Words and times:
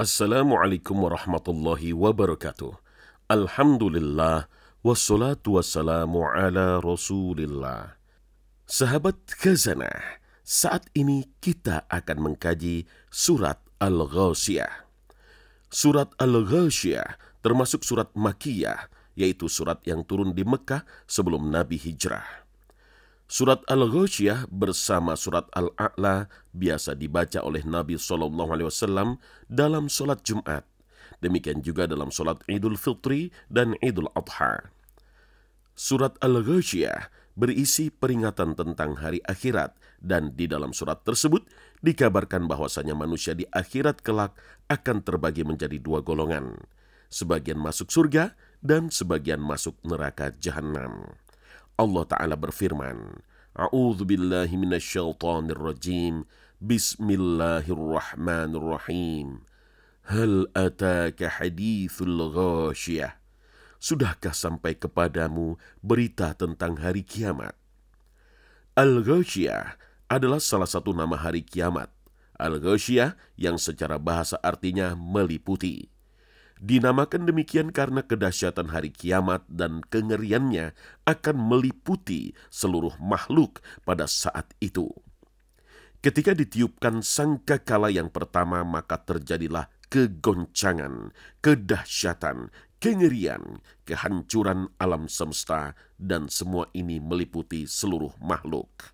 Assalamualaikum 0.00 0.96
warahmatullahi 0.96 1.92
wabarakatuh. 1.92 2.72
Alhamdulillah, 3.28 4.48
wassalatu 4.80 5.60
wassalamu 5.60 6.24
ala 6.24 6.80
rasulillah. 6.80 8.00
Sahabat 8.64 9.20
Khazanah, 9.28 10.24
saat 10.40 10.88
ini 10.96 11.28
kita 11.44 11.84
akan 11.92 12.32
mengkaji 12.32 12.88
surat 13.12 13.60
Al-Ghashiyah. 13.76 14.88
Surat 15.68 16.16
Al-Ghashiyah 16.16 17.20
termasuk 17.44 17.84
surat 17.84 18.08
Makiyah, 18.16 18.88
yaitu 19.20 19.52
surat 19.52 19.84
yang 19.84 20.00
turun 20.08 20.32
di 20.32 20.48
Mekah 20.48 20.80
sebelum 21.04 21.52
Nabi 21.52 21.76
hijrah. 21.76 22.48
Surat 23.30 23.62
Al-Ghasyiyah 23.70 24.50
bersama 24.50 25.14
surat 25.14 25.46
Al-A'la 25.54 26.26
biasa 26.50 26.98
dibaca 26.98 27.38
oleh 27.46 27.62
Nabi 27.62 27.94
SAW 27.94 28.26
dalam 29.46 29.86
sholat 29.86 30.26
Jumat. 30.26 30.66
Demikian 31.22 31.62
juga 31.62 31.86
dalam 31.86 32.10
sholat 32.10 32.42
Idul 32.50 32.74
Fitri 32.74 33.30
dan 33.46 33.78
Idul 33.86 34.10
Adha. 34.18 34.74
Surat 35.78 36.18
Al-Ghasyiyah 36.18 37.06
berisi 37.38 37.94
peringatan 37.94 38.58
tentang 38.58 38.98
hari 38.98 39.22
akhirat 39.22 39.78
dan 40.02 40.34
di 40.34 40.50
dalam 40.50 40.74
surat 40.74 41.06
tersebut 41.06 41.46
dikabarkan 41.86 42.50
bahwasanya 42.50 42.98
manusia 42.98 43.38
di 43.38 43.46
akhirat 43.54 44.02
kelak 44.02 44.34
akan 44.66 45.06
terbagi 45.06 45.46
menjadi 45.46 45.78
dua 45.78 46.02
golongan. 46.02 46.58
Sebagian 47.06 47.62
masuk 47.62 47.94
surga 47.94 48.34
dan 48.58 48.90
sebagian 48.90 49.38
masuk 49.38 49.78
neraka 49.86 50.34
jahanam. 50.42 51.14
Allah 51.80 52.04
Ta'ala 52.04 52.36
berfirman, 52.36 53.24
A'udhu 53.56 54.04
billahi 54.04 54.52
minasyaitanir 54.52 55.56
rajim. 55.56 56.28
Bismillahirrahmanirrahim. 56.60 59.40
Hal 60.04 60.44
ataka 60.52 61.40
hadithul 61.40 62.36
ghashiyah. 62.36 63.16
Sudahkah 63.80 64.36
sampai 64.36 64.76
kepadamu 64.76 65.56
berita 65.80 66.36
tentang 66.36 66.76
hari 66.76 67.00
kiamat? 67.00 67.56
Al-Ghashiyah 68.76 69.80
adalah 70.12 70.36
salah 70.36 70.68
satu 70.68 70.92
nama 70.92 71.16
hari 71.16 71.40
kiamat. 71.40 71.88
Al-Ghashiyah 72.36 73.16
yang 73.40 73.56
secara 73.56 73.96
bahasa 73.96 74.36
artinya 74.44 74.92
meliputi. 74.92 75.88
Dinamakan 76.60 77.24
demikian 77.24 77.72
karena 77.72 78.04
kedahsyatan 78.04 78.68
hari 78.68 78.92
kiamat 78.92 79.48
dan 79.48 79.80
kengeriannya 79.80 80.76
akan 81.08 81.36
meliputi 81.40 82.36
seluruh 82.52 83.00
makhluk 83.00 83.64
pada 83.88 84.04
saat 84.04 84.52
itu. 84.60 84.92
Ketika 86.04 86.36
ditiupkan 86.36 87.00
sangkakala 87.00 87.88
yang 87.88 88.12
pertama, 88.12 88.60
maka 88.60 89.00
terjadilah 89.00 89.72
kegoncangan, 89.88 91.16
kedahsyatan, 91.40 92.52
kengerian, 92.76 93.64
kehancuran 93.88 94.68
alam 94.76 95.08
semesta, 95.08 95.72
dan 95.96 96.28
semua 96.28 96.68
ini 96.76 97.00
meliputi 97.00 97.64
seluruh 97.64 98.12
makhluk. 98.20 98.92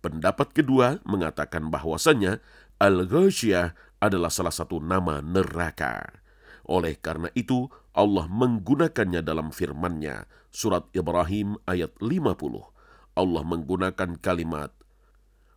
Pendapat 0.00 0.56
kedua 0.56 1.04
mengatakan 1.04 1.68
bahwasanya 1.68 2.40
Al-Ghasyiyah 2.80 4.00
adalah 4.00 4.32
salah 4.32 4.52
satu 4.52 4.80
nama 4.80 5.20
neraka 5.20 6.24
oleh 6.66 6.98
karena 6.98 7.30
itu, 7.38 7.70
Allah 7.94 8.26
menggunakannya 8.26 9.22
dalam 9.22 9.54
firman-Nya, 9.54 10.26
surat 10.50 10.90
Ibrahim 10.90 11.62
ayat 11.64 11.94
50. 12.02 12.34
Allah 13.16 13.42
menggunakan 13.46 14.18
kalimat 14.18 14.74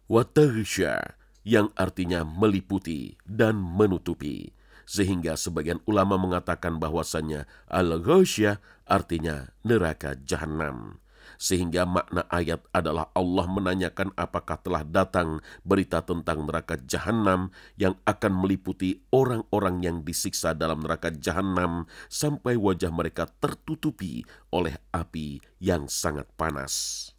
wataghsha 0.05 1.17
yang 1.43 1.73
artinya 1.73 2.21
meliputi 2.21 3.17
dan 3.25 3.57
menutupi. 3.57 4.53
Sehingga 4.89 5.37
sebagian 5.37 5.81
ulama 5.85 6.17
mengatakan 6.17 6.81
bahwasannya 6.81 7.45
al-ghasyah 7.69 8.57
artinya 8.89 9.53
neraka 9.61 10.17
jahanam 10.25 10.97
sehingga 11.37 11.83
makna 11.83 12.25
ayat 12.31 12.63
adalah 12.73 13.11
Allah 13.13 13.45
menanyakan 13.45 14.15
apakah 14.15 14.57
telah 14.63 14.81
datang 14.87 15.43
berita 15.61 16.01
tentang 16.01 16.47
neraka 16.47 16.79
jahanam 16.87 17.53
yang 17.75 17.99
akan 18.07 18.33
meliputi 18.39 19.03
orang-orang 19.13 19.83
yang 19.83 19.97
disiksa 20.01 20.55
dalam 20.55 20.81
neraka 20.81 21.11
jahanam 21.13 21.85
sampai 22.07 22.55
wajah 22.55 22.89
mereka 22.89 23.27
tertutupi 23.37 24.23
oleh 24.49 24.79
api 24.95 25.43
yang 25.61 25.85
sangat 25.91 26.25
panas. 26.39 27.13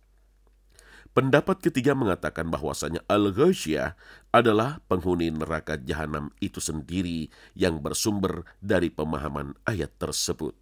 Pendapat 1.10 1.58
ketiga 1.58 1.90
mengatakan 1.98 2.54
bahwasanya 2.54 3.02
Al-Ghasyiyah 3.10 3.98
adalah 4.30 4.78
penghuni 4.86 5.34
neraka 5.34 5.74
jahanam 5.74 6.30
itu 6.38 6.62
sendiri 6.62 7.26
yang 7.58 7.82
bersumber 7.82 8.46
dari 8.62 8.94
pemahaman 8.94 9.58
ayat 9.66 9.90
tersebut. 9.98 10.54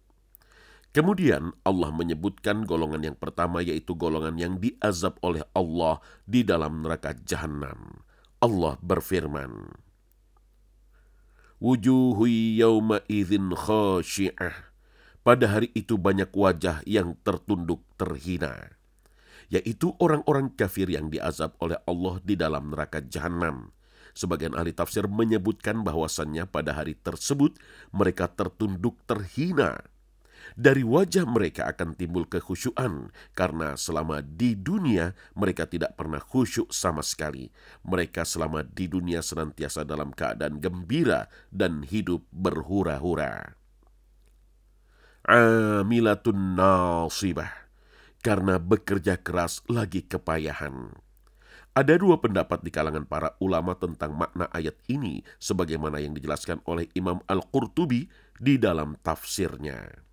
Kemudian 0.89 1.53
Allah 1.61 1.93
menyebutkan 1.93 2.65
golongan 2.65 3.13
yang 3.13 3.17
pertama 3.17 3.61
yaitu 3.61 3.93
golongan 3.93 4.41
yang 4.41 4.53
diazab 4.57 5.21
oleh 5.21 5.45
Allah 5.53 6.01
di 6.25 6.41
dalam 6.41 6.81
neraka 6.81 7.13
jahanam. 7.13 8.01
Allah 8.41 8.73
berfirman, 8.81 9.69
Wujuhu 11.61 12.25
yawma 12.57 13.05
idhin 13.05 13.53
khasyi'ah. 13.53 14.73
Pada 15.21 15.45
hari 15.45 15.69
itu 15.77 15.99
banyak 15.99 16.33
wajah 16.33 16.81
yang 16.89 17.13
tertunduk 17.21 17.85
terhina, 17.99 18.73
yaitu 19.51 19.93
orang-orang 20.01 20.49
kafir 20.55 20.89
yang 20.89 21.13
diazab 21.13 21.53
oleh 21.61 21.77
Allah 21.85 22.17
di 22.25 22.33
dalam 22.33 22.73
neraka 22.73 23.03
jahanam. 23.03 23.75
Sebagian 24.17 24.57
ahli 24.57 24.73
tafsir 24.73 25.05
menyebutkan 25.05 25.85
bahwasannya 25.85 26.49
pada 26.49 26.73
hari 26.73 26.97
tersebut 26.97 27.61
mereka 27.93 28.25
tertunduk 28.31 28.97
terhina 29.05 29.85
dari 30.55 30.81
wajah 30.85 31.27
mereka 31.27 31.67
akan 31.69 31.93
timbul 31.93 32.25
kekhusyuan 32.25 33.13
karena 33.35 33.75
selama 33.75 34.23
di 34.23 34.55
dunia 34.55 35.17
mereka 35.35 35.67
tidak 35.67 35.97
pernah 35.99 36.21
khusyuk 36.21 36.71
sama 36.73 37.05
sekali. 37.05 37.51
Mereka 37.85 38.23
selama 38.23 38.65
di 38.65 38.89
dunia 38.89 39.19
senantiasa 39.19 39.85
dalam 39.85 40.15
keadaan 40.15 40.57
gembira 40.57 41.27
dan 41.53 41.83
hidup 41.85 42.25
berhura-hura. 42.33 43.59
Amilatun 45.29 46.57
nasibah 46.57 47.69
karena 48.25 48.57
bekerja 48.57 49.19
keras 49.19 49.61
lagi 49.67 50.03
kepayahan. 50.03 50.95
Ada 51.77 52.01
dua 52.01 52.17
pendapat 52.19 52.65
di 52.65 52.73
kalangan 52.73 53.05
para 53.05 53.37
ulama 53.39 53.77
tentang 53.77 54.11
makna 54.17 54.49
ayat 54.51 54.75
ini 54.89 55.21
sebagaimana 55.37 56.01
yang 56.01 56.17
dijelaskan 56.17 56.59
oleh 56.65 56.89
Imam 56.97 57.21
Al-Qurtubi 57.29 58.09
di 58.35 58.57
dalam 58.57 58.97
tafsirnya. 58.99 60.08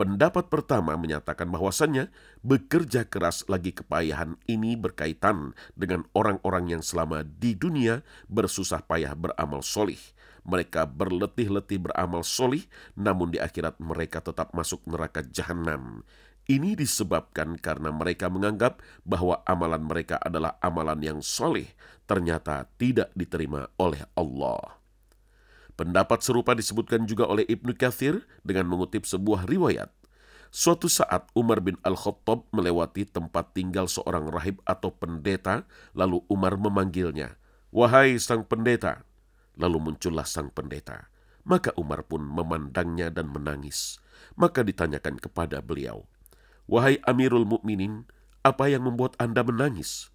Pendapat 0.00 0.48
pertama 0.48 0.96
menyatakan 0.96 1.44
bahwasannya 1.52 2.08
bekerja 2.40 3.04
keras 3.04 3.44
lagi 3.52 3.76
kepayahan 3.76 4.40
ini 4.48 4.72
berkaitan 4.72 5.52
dengan 5.76 6.08
orang-orang 6.16 6.72
yang 6.72 6.80
selama 6.80 7.20
di 7.20 7.52
dunia 7.52 8.00
bersusah 8.24 8.80
payah 8.80 9.12
beramal 9.12 9.60
solih. 9.60 10.00
Mereka 10.48 10.88
berletih-letih 10.88 11.84
beramal 11.84 12.24
solih, 12.24 12.64
namun 12.96 13.28
di 13.28 13.44
akhirat 13.44 13.76
mereka 13.76 14.24
tetap 14.24 14.56
masuk 14.56 14.80
neraka 14.88 15.20
jahanam. 15.20 16.00
Ini 16.48 16.80
disebabkan 16.80 17.60
karena 17.60 17.92
mereka 17.92 18.32
menganggap 18.32 18.80
bahwa 19.04 19.44
amalan 19.44 19.84
mereka 19.84 20.16
adalah 20.16 20.56
amalan 20.64 20.96
yang 21.04 21.20
soleh, 21.20 21.68
ternyata 22.08 22.64
tidak 22.80 23.12
diterima 23.12 23.68
oleh 23.76 24.00
Allah. 24.16 24.79
Pendapat 25.80 26.20
serupa 26.20 26.52
disebutkan 26.52 27.08
juga 27.08 27.24
oleh 27.24 27.48
Ibnu 27.48 27.72
Kathir 27.72 28.28
dengan 28.44 28.68
mengutip 28.68 29.08
sebuah 29.08 29.48
riwayat. 29.48 29.88
Suatu 30.52 30.92
saat 30.92 31.32
Umar 31.32 31.64
bin 31.64 31.80
Al-Khattab 31.80 32.52
melewati 32.52 33.08
tempat 33.08 33.56
tinggal 33.56 33.88
seorang 33.88 34.28
rahib 34.28 34.60
atau 34.68 34.92
pendeta, 34.92 35.64
lalu 35.96 36.20
Umar 36.28 36.60
memanggilnya, 36.60 37.40
"Wahai 37.72 38.20
sang 38.20 38.44
pendeta!" 38.44 39.08
Lalu 39.56 39.88
muncullah 39.88 40.28
sang 40.28 40.52
pendeta. 40.52 41.08
Maka 41.48 41.72
Umar 41.80 42.04
pun 42.04 42.28
memandangnya 42.28 43.08
dan 43.08 43.32
menangis. 43.32 44.04
Maka 44.36 44.60
ditanyakan 44.60 45.16
kepada 45.16 45.64
beliau, 45.64 46.04
"Wahai 46.68 47.00
Amirul 47.08 47.48
Mukminin, 47.48 48.04
apa 48.44 48.68
yang 48.68 48.84
membuat 48.84 49.16
Anda 49.16 49.40
menangis?" 49.40 50.12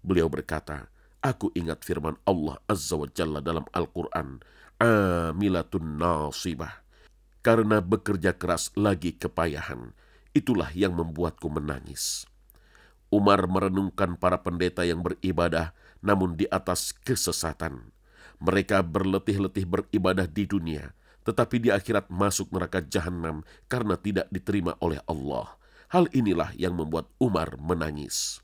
Beliau 0.00 0.32
berkata, 0.32 0.88
"Aku 1.20 1.52
ingat 1.52 1.84
firman 1.84 2.16
Allah 2.24 2.56
Azza 2.64 2.96
wa 2.96 3.04
Jalla 3.12 3.44
dalam 3.44 3.68
Al-Quran, 3.76 4.40
amilatun 4.78 5.96
nasibah. 5.96 6.84
Karena 7.44 7.84
bekerja 7.84 8.32
keras 8.36 8.72
lagi 8.72 9.12
kepayahan, 9.12 9.92
itulah 10.32 10.72
yang 10.72 10.96
membuatku 10.96 11.48
menangis. 11.52 12.24
Umar 13.12 13.46
merenungkan 13.46 14.16
para 14.18 14.40
pendeta 14.40 14.82
yang 14.82 15.04
beribadah 15.04 15.76
namun 16.04 16.36
di 16.36 16.44
atas 16.52 16.92
kesesatan. 16.92 17.94
Mereka 18.44 18.84
berletih-letih 18.84 19.64
beribadah 19.64 20.28
di 20.28 20.44
dunia, 20.44 20.92
tetapi 21.24 21.56
di 21.64 21.72
akhirat 21.72 22.12
masuk 22.12 22.52
neraka 22.52 22.84
jahanam 22.84 23.40
karena 23.72 23.96
tidak 23.96 24.28
diterima 24.28 24.76
oleh 24.84 25.00
Allah. 25.08 25.56
Hal 25.88 26.12
inilah 26.12 26.52
yang 26.60 26.76
membuat 26.76 27.08
Umar 27.16 27.56
menangis. 27.56 28.43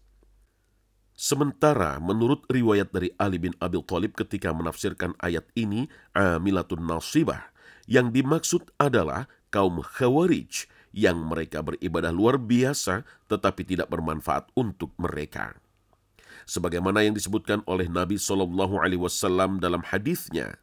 Sementara 1.21 2.01
menurut 2.01 2.49
riwayat 2.49 2.97
dari 2.97 3.13
Ali 3.21 3.37
bin 3.37 3.53
Abi 3.61 3.77
Thalib 3.85 4.17
ketika 4.17 4.57
menafsirkan 4.57 5.13
ayat 5.21 5.45
ini, 5.53 5.85
amilatun 6.17 6.81
nasibah, 6.81 7.53
yang 7.85 8.09
dimaksud 8.09 8.73
adalah 8.81 9.29
kaum 9.53 9.85
Khawarij 9.85 10.65
yang 10.97 11.21
mereka 11.21 11.61
beribadah 11.61 12.09
luar 12.09 12.41
biasa 12.41 13.05
tetapi 13.29 13.69
tidak 13.69 13.93
bermanfaat 13.93 14.49
untuk 14.57 14.97
mereka. 14.97 15.61
Sebagaimana 16.49 17.05
yang 17.05 17.13
disebutkan 17.13 17.61
oleh 17.69 17.85
Nabi 17.93 18.17
Shallallahu 18.17 18.81
Alaihi 18.81 19.05
Wasallam 19.05 19.61
dalam 19.61 19.85
hadisnya, 19.85 20.57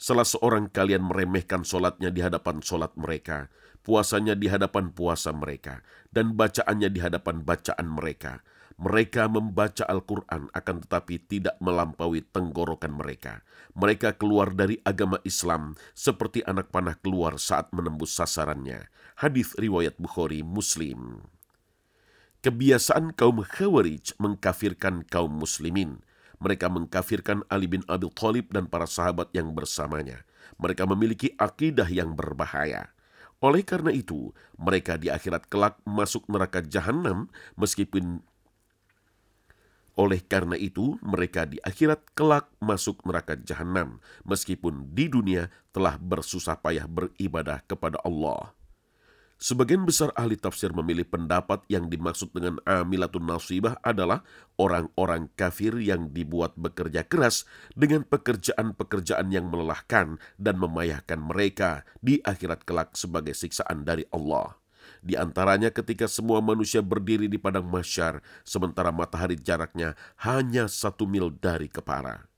salah 0.00 0.24
seorang 0.24 0.72
kalian 0.72 1.12
meremehkan 1.12 1.60
solatnya 1.60 2.08
di 2.08 2.24
hadapan 2.24 2.64
solat 2.64 2.96
mereka, 2.96 3.52
puasanya 3.84 4.32
di 4.32 4.48
hadapan 4.48 4.96
puasa 4.96 5.28
mereka, 5.36 5.84
dan 6.08 6.32
bacaannya 6.40 6.88
di 6.88 7.04
hadapan 7.04 7.44
bacaan 7.44 7.84
mereka 7.84 8.40
mereka 8.80 9.28
membaca 9.28 9.84
Al-Quran 9.84 10.48
akan 10.56 10.76
tetapi 10.88 11.20
tidak 11.28 11.60
melampaui 11.60 12.24
tenggorokan 12.24 12.96
mereka. 12.96 13.44
Mereka 13.76 14.16
keluar 14.16 14.56
dari 14.56 14.80
agama 14.88 15.20
Islam 15.20 15.76
seperti 15.92 16.40
anak 16.48 16.72
panah 16.72 16.96
keluar 16.96 17.36
saat 17.36 17.68
menembus 17.76 18.16
sasarannya. 18.16 18.88
Hadis 19.20 19.52
riwayat 19.60 20.00
Bukhari 20.00 20.40
Muslim. 20.40 21.20
Kebiasaan 22.40 23.12
kaum 23.12 23.44
Khawarij 23.44 24.16
mengkafirkan 24.16 25.04
kaum 25.04 25.28
muslimin. 25.28 26.00
Mereka 26.40 26.72
mengkafirkan 26.72 27.44
Ali 27.52 27.68
bin 27.68 27.84
Abi 27.84 28.08
Thalib 28.16 28.48
dan 28.48 28.64
para 28.64 28.88
sahabat 28.88 29.28
yang 29.36 29.52
bersamanya. 29.52 30.24
Mereka 30.56 30.88
memiliki 30.88 31.36
akidah 31.36 31.84
yang 31.84 32.16
berbahaya. 32.16 32.96
Oleh 33.44 33.60
karena 33.60 33.92
itu, 33.92 34.32
mereka 34.56 34.96
di 34.96 35.12
akhirat 35.12 35.48
kelak 35.52 35.76
masuk 35.84 36.24
neraka 36.32 36.64
jahanam 36.64 37.28
meskipun 37.60 38.24
oleh 39.98 40.22
karena 40.22 40.54
itu, 40.54 40.98
mereka 41.02 41.46
di 41.46 41.58
akhirat 41.62 42.14
kelak 42.14 42.46
masuk 42.62 43.02
neraka 43.02 43.34
jahanam, 43.40 43.98
meskipun 44.22 44.94
di 44.94 45.10
dunia 45.10 45.50
telah 45.74 45.98
bersusah 45.98 46.58
payah 46.62 46.86
beribadah 46.86 47.64
kepada 47.66 47.98
Allah. 48.06 48.54
Sebagian 49.40 49.88
besar 49.88 50.12
ahli 50.20 50.36
tafsir 50.36 50.68
memilih 50.68 51.08
pendapat 51.08 51.64
yang 51.72 51.88
dimaksud 51.88 52.28
dengan 52.36 52.60
amilatun 52.68 53.24
nasibah 53.24 53.80
adalah 53.80 54.20
orang-orang 54.60 55.32
kafir 55.32 55.80
yang 55.80 56.12
dibuat 56.12 56.60
bekerja 56.60 57.08
keras 57.08 57.48
dengan 57.72 58.04
pekerjaan-pekerjaan 58.04 59.32
yang 59.32 59.48
melelahkan 59.48 60.20
dan 60.36 60.60
memayahkan 60.60 61.16
mereka 61.24 61.88
di 62.04 62.20
akhirat 62.20 62.68
kelak 62.68 62.92
sebagai 63.00 63.32
siksaan 63.32 63.88
dari 63.88 64.04
Allah. 64.12 64.59
Di 65.00 65.16
antaranya 65.16 65.72
ketika 65.72 66.04
semua 66.04 66.44
manusia 66.44 66.84
berdiri 66.84 67.24
di 67.24 67.40
padang 67.40 67.64
masyar, 67.64 68.20
sementara 68.44 68.92
matahari 68.92 69.40
jaraknya 69.40 69.96
hanya 70.20 70.68
satu 70.68 71.08
mil 71.08 71.32
dari 71.32 71.72
kepala. 71.72 72.28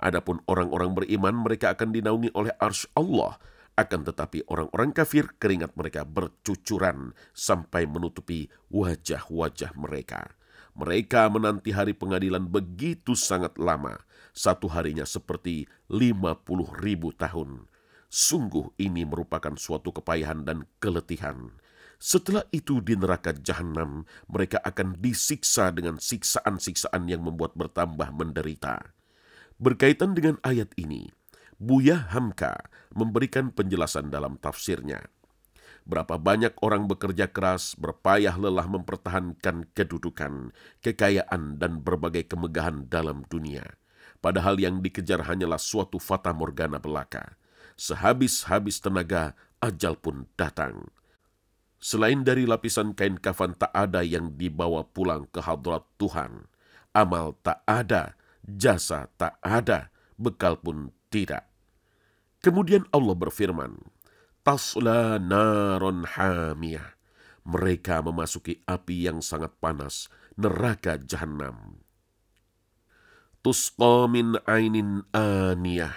Adapun 0.00 0.40
orang-orang 0.48 0.96
beriman 0.96 1.36
mereka 1.44 1.76
akan 1.76 1.92
dinaungi 1.92 2.32
oleh 2.32 2.52
ars 2.56 2.88
Allah, 2.96 3.36
akan 3.76 4.08
tetapi 4.08 4.48
orang-orang 4.48 4.96
kafir 4.96 5.36
keringat 5.36 5.76
mereka 5.76 6.08
bercucuran 6.08 7.12
sampai 7.36 7.84
menutupi 7.84 8.48
wajah-wajah 8.72 9.76
mereka. 9.76 10.32
Mereka 10.76 11.28
menanti 11.32 11.72
hari 11.72 11.92
pengadilan 11.96 12.48
begitu 12.48 13.12
sangat 13.16 13.56
lama, 13.60 13.96
satu 14.32 14.68
harinya 14.72 15.04
seperti 15.04 15.68
lima 15.92 16.36
puluh 16.36 16.68
ribu 16.80 17.12
tahun. 17.12 17.68
Sungguh 18.08 18.72
ini 18.80 19.04
merupakan 19.04 19.52
suatu 19.56 19.92
kepayahan 19.92 20.44
dan 20.44 20.64
keletihan. 20.80 21.52
Setelah 21.96 22.44
itu 22.52 22.84
di 22.84 22.92
neraka 22.92 23.32
jahanam, 23.32 24.04
mereka 24.28 24.60
akan 24.60 25.00
disiksa 25.00 25.72
dengan 25.72 25.96
siksaan-siksaan 25.96 27.08
yang 27.08 27.24
membuat 27.24 27.56
bertambah 27.56 28.12
menderita. 28.12 28.92
Berkaitan 29.56 30.12
dengan 30.12 30.36
ayat 30.44 30.76
ini, 30.76 31.08
Buya 31.56 32.12
Hamka 32.12 32.68
memberikan 32.92 33.48
penjelasan 33.48 34.12
dalam 34.12 34.36
tafsirnya. 34.36 35.08
Berapa 35.88 36.20
banyak 36.20 36.58
orang 36.60 36.84
bekerja 36.84 37.32
keras, 37.32 37.78
berpayah 37.78 38.36
lelah 38.36 38.66
mempertahankan 38.68 39.70
kedudukan, 39.72 40.50
kekayaan, 40.82 41.56
dan 41.56 41.80
berbagai 41.80 42.28
kemegahan 42.28 42.90
dalam 42.90 43.24
dunia. 43.30 43.64
Padahal 44.18 44.58
yang 44.58 44.82
dikejar 44.82 45.24
hanyalah 45.24 45.62
suatu 45.62 45.96
fata 46.02 46.34
morgana 46.34 46.82
belaka. 46.82 47.38
Sehabis-habis 47.78 48.82
tenaga, 48.82 49.38
ajal 49.62 49.94
pun 49.96 50.26
datang. 50.34 50.90
Selain 51.76 52.24
dari 52.24 52.48
lapisan 52.48 52.96
kain 52.96 53.20
kafan 53.20 53.52
tak 53.52 53.68
ada 53.76 54.00
yang 54.00 54.32
dibawa 54.34 54.88
pulang 54.88 55.28
ke 55.28 55.44
hadrat 55.44 55.84
Tuhan. 56.00 56.48
Amal 56.96 57.36
tak 57.44 57.60
ada, 57.68 58.16
jasa 58.40 59.12
tak 59.20 59.36
ada, 59.44 59.92
bekal 60.16 60.56
pun 60.56 60.88
tidak. 61.12 61.44
Kemudian 62.40 62.88
Allah 62.96 63.12
berfirman, 63.12 63.76
Tasla 64.40 65.20
naron 65.20 66.08
hamiyah. 66.08 66.96
Mereka 67.46 68.02
memasuki 68.02 68.58
api 68.66 69.06
yang 69.06 69.22
sangat 69.22 69.54
panas, 69.62 70.10
neraka 70.34 70.98
jahanam. 70.98 71.78
Tusqa 73.44 74.10
min 74.10 74.34
ainin 74.48 75.06
aniyah. 75.14 75.94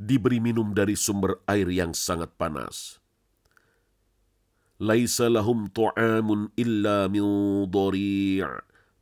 Diberi 0.00 0.40
minum 0.40 0.72
dari 0.72 0.96
sumber 0.96 1.44
air 1.44 1.68
yang 1.68 1.92
sangat 1.92 2.32
panas 2.40 2.99
laisa 4.80 5.28
lahum 5.28 5.68
tu'amun 5.68 6.56
illa 6.56 7.06
min 7.12 7.68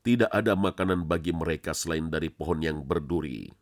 tidak 0.03 0.31
ada 0.35 0.59
makanan 0.59 1.07
bagi 1.07 1.31
mereka 1.31 1.71
selain 1.71 2.11
dari 2.11 2.29
pohon 2.33 2.59
yang 2.59 2.83
berduri. 2.83 3.55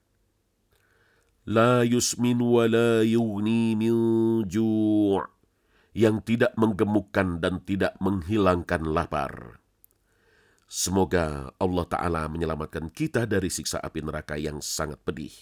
La 1.47 1.85
yusmin 1.87 2.43
wa 2.43 2.67
yang 5.97 6.17
tidak 6.27 6.53
menggemukkan 6.59 7.41
dan 7.41 7.63
tidak 7.63 7.95
menghilangkan 8.03 8.83
lapar. 8.85 9.63
Semoga 10.67 11.55
Allah 11.63 11.87
Ta'ala 11.87 12.27
menyelamatkan 12.27 12.91
kita 12.91 13.25
dari 13.25 13.47
siksa 13.47 13.79
api 13.79 14.03
neraka 14.03 14.35
yang 14.35 14.59
sangat 14.59 14.99
pedih. 15.07 15.33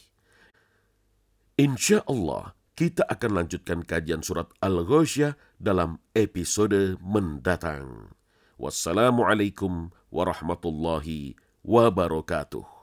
Insya 1.56 2.04
Allah, 2.04 2.52
kita 2.74 3.06
akan 3.08 3.40
lanjutkan 3.40 3.86
kajian 3.86 4.20
surat 4.20 4.50
Al-Ghasyah 4.60 5.53
dalam 5.64 5.96
episode 6.12 7.00
mendatang. 7.00 8.12
Wassalamualaikum 8.60 9.88
warahmatullahi 10.12 11.40
wabarakatuh. 11.64 12.73